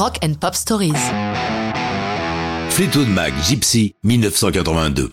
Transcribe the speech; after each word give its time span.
Rock 0.00 0.16
and 0.24 0.32
Pop 0.40 0.54
Stories. 0.54 0.94
Fleetwood 2.70 3.08
Mac, 3.08 3.34
Gypsy, 3.42 3.96
1982. 4.02 5.10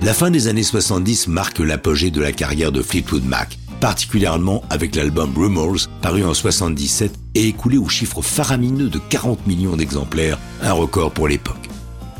La 0.00 0.14
fin 0.14 0.30
des 0.30 0.46
années 0.46 0.62
70 0.62 1.26
marque 1.26 1.58
l'apogée 1.58 2.12
de 2.12 2.20
la 2.20 2.30
carrière 2.30 2.70
de 2.70 2.82
Fleetwood 2.82 3.24
Mac, 3.24 3.58
particulièrement 3.80 4.62
avec 4.70 4.94
l'album 4.94 5.36
Rumors, 5.36 5.88
paru 6.02 6.24
en 6.24 6.34
77 6.34 7.16
et 7.34 7.48
écoulé 7.48 7.78
au 7.78 7.88
chiffre 7.88 8.22
faramineux 8.22 8.90
de 8.90 9.00
40 9.00 9.44
millions 9.48 9.76
d'exemplaires, 9.76 10.38
un 10.62 10.72
record 10.72 11.10
pour 11.10 11.26
l'époque. 11.26 11.68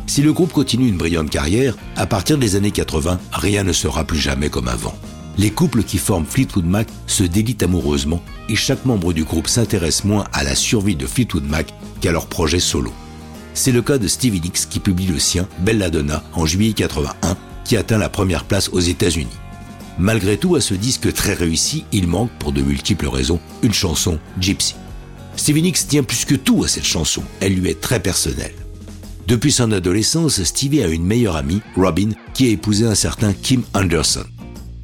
Si 0.08 0.22
le 0.22 0.32
groupe 0.32 0.52
continue 0.52 0.88
une 0.88 0.98
brillante 0.98 1.30
carrière, 1.30 1.76
à 1.94 2.06
partir 2.06 2.36
des 2.36 2.56
années 2.56 2.72
80, 2.72 3.20
rien 3.30 3.62
ne 3.62 3.72
sera 3.72 4.02
plus 4.02 4.18
jamais 4.18 4.50
comme 4.50 4.66
avant. 4.66 4.96
Les 5.38 5.50
couples 5.50 5.82
qui 5.82 5.98
forment 5.98 6.24
Fleetwood 6.24 6.64
Mac 6.64 6.88
se 7.06 7.22
délitent 7.22 7.62
amoureusement 7.62 8.22
et 8.48 8.56
chaque 8.56 8.84
membre 8.86 9.12
du 9.12 9.24
groupe 9.24 9.48
s'intéresse 9.48 10.04
moins 10.04 10.24
à 10.32 10.44
la 10.44 10.54
survie 10.54 10.96
de 10.96 11.06
Fleetwood 11.06 11.44
Mac 11.44 11.74
qu'à 12.00 12.12
leur 12.12 12.26
projet 12.26 12.60
solo. 12.60 12.92
C'est 13.52 13.72
le 13.72 13.82
cas 13.82 13.98
de 13.98 14.08
Stevie 14.08 14.40
Nicks 14.40 14.68
qui 14.68 14.80
publie 14.80 15.06
le 15.06 15.18
sien, 15.18 15.46
Belladonna, 15.60 16.22
en 16.32 16.46
juillet 16.46 16.72
81, 16.72 17.36
qui 17.64 17.76
atteint 17.76 17.98
la 17.98 18.08
première 18.08 18.44
place 18.44 18.70
aux 18.70 18.80
États-Unis. 18.80 19.28
Malgré 19.98 20.36
tout, 20.36 20.56
à 20.56 20.60
ce 20.60 20.74
disque 20.74 21.12
très 21.12 21.32
réussi, 21.32 21.84
il 21.92 22.06
manque, 22.06 22.30
pour 22.38 22.52
de 22.52 22.60
multiples 22.62 23.08
raisons, 23.08 23.40
une 23.62 23.72
chanson, 23.72 24.18
Gypsy. 24.40 24.74
Stevie 25.36 25.62
Nicks 25.62 25.88
tient 25.88 26.02
plus 26.02 26.24
que 26.24 26.34
tout 26.34 26.64
à 26.64 26.68
cette 26.68 26.84
chanson, 26.84 27.22
elle 27.40 27.54
lui 27.54 27.70
est 27.70 27.80
très 27.80 28.00
personnelle. 28.00 28.54
Depuis 29.26 29.52
son 29.52 29.72
adolescence, 29.72 30.42
Stevie 30.42 30.82
a 30.82 30.88
une 30.88 31.04
meilleure 31.04 31.36
amie, 31.36 31.60
Robin, 31.76 32.10
qui 32.32 32.46
a 32.46 32.50
épousé 32.50 32.86
un 32.86 32.94
certain 32.94 33.32
Kim 33.32 33.62
Anderson. 33.74 34.24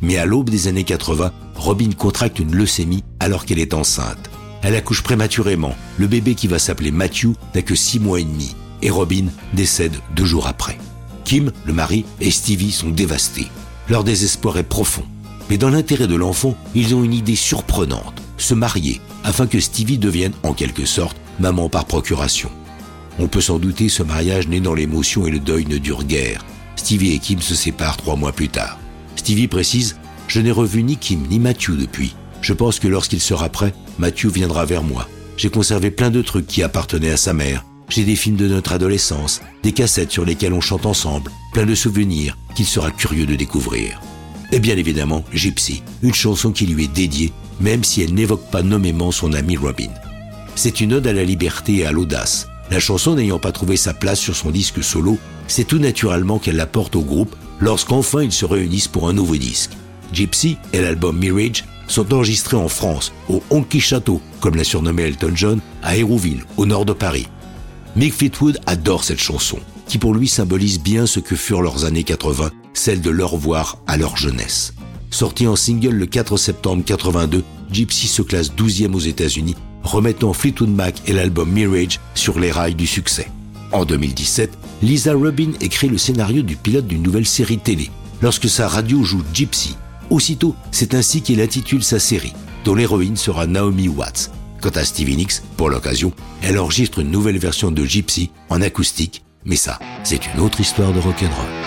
Mais 0.03 0.19
à 0.19 0.27
l'aube 0.27 0.51
des 0.51 0.69
années 0.69 0.85
80, 0.85 1.33
Robin 1.55 1.91
contracte 1.97 2.41
une 2.41 2.55
leucémie 2.55 3.05
alors 3.21 3.47
qu'elle 3.47 3.61
est 3.61 3.73
enceinte. 3.73 4.31
Elle 4.63 4.75
accouche 4.75 5.03
prématurément. 5.03 5.75
Le 5.97 6.09
bébé 6.09 6.35
qui 6.35 6.49
va 6.49 6.59
s'appeler 6.59 6.91
Matthew 6.91 7.31
n'a 7.55 7.63
que 7.63 7.75
six 7.75 8.01
mois 8.01 8.21
et 8.21 8.25
demi. 8.25 8.55
Et 8.83 8.91
Robin 8.91 9.27
décède 9.55 9.97
deux 10.15 10.25
jours 10.25 10.49
après. 10.49 10.79
Kim, 11.25 11.53
le 11.65 11.73
mari, 11.73 12.05
et 12.21 12.31
Stevie 12.31 12.73
sont 12.73 12.91
dévastés. 12.91 13.47
Leur 13.89 14.03
désespoir 14.05 14.59
est 14.59 14.65
profond. 14.65 15.05
Mais 15.49 15.59
dans 15.59 15.71
l'intérêt 15.71 16.09
de 16.09 16.17
l'enfant, 16.17 16.57
ils 16.75 16.95
ont 16.95 17.05
une 17.05 17.15
idée 17.15 17.37
surprenante. 17.37 18.23
Se 18.39 18.55
marier, 18.55 19.01
afin 19.23 19.47
que 19.47 19.61
Stevie 19.61 19.99
devienne, 19.99 20.33
en 20.43 20.53
quelque 20.53 20.85
sorte, 20.85 21.17
maman 21.39 21.69
par 21.69 21.85
procuration. 21.85 22.51
On 23.19 23.29
peut 23.29 23.41
s'en 23.41 23.59
douter, 23.59 23.89
ce 23.89 24.03
mariage 24.03 24.49
né 24.49 24.61
dans 24.61 24.75
l'émotion 24.75 25.27
et 25.27 25.31
le 25.31 25.39
deuil 25.39 25.67
ne 25.67 25.79
dure 25.79 26.05
guère. 26.05 26.45
Stevie 26.77 27.13
et 27.13 27.19
Kim 27.19 27.41
se 27.41 27.55
séparent 27.55 27.97
trois 27.97 28.17
mois 28.17 28.33
plus 28.33 28.49
tard. 28.49 28.79
Stevie 29.17 29.49
précise 29.49 29.97
Je 30.29 30.41
n'ai 30.41 30.51
revu 30.51 30.83
ni 30.83 30.97
Kim 30.97 31.27
ni 31.29 31.39
Matthew 31.39 31.77
depuis. 31.79 32.15
Je 32.41 32.53
pense 32.53 32.79
que 32.79 32.89
lorsqu'il 32.89 33.21
sera 33.21 33.49
prêt, 33.49 33.73
Matthew 33.99 34.27
viendra 34.27 34.65
vers 34.65 34.83
moi. 34.83 35.09
J'ai 35.37 35.51
conservé 35.51 35.91
plein 35.91 36.11
de 36.11 36.23
trucs 36.23 36.47
qui 36.47 36.63
appartenaient 36.63 37.13
à 37.13 37.17
sa 37.17 37.33
mère. 37.33 37.65
J'ai 37.89 38.05
des 38.05 38.17
films 38.17 38.37
de 38.37 38.49
notre 38.49 38.73
adolescence, 38.73 39.43
des 39.63 39.73
cassettes 39.73 40.11
sur 40.11 40.25
lesquelles 40.25 40.55
on 40.55 40.61
chante 40.61 40.87
ensemble, 40.87 41.31
plein 41.53 41.67
de 41.67 41.75
souvenirs 41.75 42.37
qu'il 42.55 42.67
sera 42.67 42.91
curieux 42.91 43.27
de 43.27 43.35
découvrir. 43.35 44.01
Et 44.51 44.61
bien 44.61 44.77
évidemment, 44.77 45.25
Gypsy, 45.33 45.83
une 46.03 46.15
chanson 46.15 46.53
qui 46.53 46.67
lui 46.67 46.85
est 46.85 46.93
dédiée, 46.93 47.33
même 47.61 47.85
si 47.85 48.03
elle 48.03 48.15
n'évoque 48.15 48.51
pas 48.51 48.63
nommément 48.63 49.11
son 49.11 49.33
ami 49.33 49.57
Robin. 49.57 49.91
C'est 50.55 50.81
une 50.81 50.95
ode 50.95 51.07
à 51.07 51.13
la 51.13 51.25
liberté 51.25 51.77
et 51.77 51.87
à 51.87 51.93
l'audace. 51.93 52.49
La 52.71 52.81
chanson 52.81 53.15
n'ayant 53.15 53.39
pas 53.39 53.53
trouvé 53.53 53.77
sa 53.77 53.95
place 53.95 54.21
sur 54.21 54.37
son 54.37 54.51
disque 54.51 54.83
solo, 54.83 55.19
c'est 55.47 55.65
tout 55.65 55.79
naturellement 55.79 56.39
qu'elle 56.39 56.57
la 56.57 56.67
porte 56.67 56.97
au 56.97 57.03
groupe 57.03 57.35
lorsqu'enfin 57.63 58.25
ils 58.25 58.33
se 58.33 58.45
réunissent 58.45 58.89
pour 58.89 59.09
un 59.09 59.13
nouveau 59.13 59.37
disque. 59.37 59.71
Gypsy 60.13 60.59
et 60.73 60.83
l'album 60.83 61.17
Mirage 61.17 61.65
sont 61.87 62.13
enregistrés 62.13 62.57
en 62.57 62.69
France, 62.69 63.13
au 63.29 63.43
Honky 63.51 63.81
Château, 63.81 64.21
comme 64.41 64.57
l'a 64.57 64.65
surnommé 64.65 65.05
Elton 65.05 65.33
John, 65.35 65.61
à 65.83 65.97
Hérouville, 65.97 66.45
au 66.57 66.67
nord 66.67 66.85
de 66.85 66.93
Paris. 66.93 67.29
Mick 67.97 68.15
Fleetwood 68.15 68.59
adore 68.67 69.05
cette 69.05 69.21
chanson, 69.21 69.59
qui 69.87 69.99
pour 69.99 70.15
lui 70.15 70.29
symbolise 70.29 70.81
bien 70.81 71.07
ce 71.07 71.21
que 71.21 71.37
furent 71.37 71.63
leurs 71.63 71.85
années 71.85 72.05
80, 72.05 72.51
celle 72.75 73.01
de 73.01 73.11
leur 73.11 73.37
voir 73.37 73.79
à 73.87 73.97
leur 73.97 74.17
jeunesse. 74.17 74.75
Sorti 75.11 75.47
en 75.47 75.57
single 75.57 75.95
le 75.95 76.07
4 76.07 76.37
septembre 76.37 76.83
82, 76.85 77.45
Gypsy 77.71 78.09
se 78.09 78.23
classe 78.23 78.53
12e 78.53 78.95
aux 78.95 79.01
États-Unis, 79.01 79.57
remettant 79.83 80.33
Fleetwood 80.33 80.71
Mac 80.71 81.03
et 81.07 81.13
l'album 81.13 81.51
Mirage 81.51 82.01
sur 82.15 82.41
les 82.41 82.51
rails 82.51 82.75
du 82.75 82.87
succès. 82.87 83.29
En 83.73 83.87
2017, 83.87 84.59
Lisa 84.83 85.15
Rubin 85.15 85.53
écrit 85.61 85.89
le 85.89 85.97
scénario 85.97 86.43
du 86.43 86.57
pilote 86.57 86.87
d'une 86.87 87.03
nouvelle 87.03 87.27
série 87.27 87.59
télé, 87.59 87.91
lorsque 88.21 88.49
sa 88.49 88.69
radio 88.69 89.03
joue 89.03 89.23
Gypsy. 89.33 89.77
Aussitôt, 90.11 90.55
c'est 90.71 90.95
ainsi 90.95 91.23
qu'il 91.23 91.41
intitule 91.41 91.83
sa 91.83 91.99
série, 91.99 92.35
dont 92.65 92.75
l'héroïne 92.75 93.17
sera 93.17 93.47
Naomi 93.47 93.89
Watts. 93.89 94.31
Quant 94.61 94.71
à 94.71 94.85
Stevie 94.85 95.17
Nicks, 95.17 95.43
pour 95.57 95.71
l'occasion, 95.71 96.13
elle 96.43 96.59
enregistre 96.59 96.99
une 96.99 97.11
nouvelle 97.11 97.39
version 97.39 97.71
de 97.71 97.85
Gypsy 97.85 98.31
en 98.51 98.61
acoustique, 98.61 99.25
mais 99.45 99.57
ça, 99.57 99.79
c'est 100.05 100.21
une 100.35 100.41
autre 100.41 100.61
histoire 100.61 100.93
de 100.93 101.01
rock'n'roll. 101.01 101.62